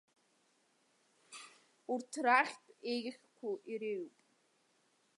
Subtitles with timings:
[1.93, 4.15] Урҭ рахьтә еиӷьқәоу иреиуоуп.